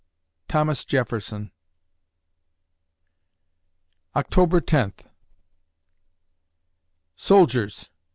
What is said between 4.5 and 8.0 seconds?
Tenth Soldiers!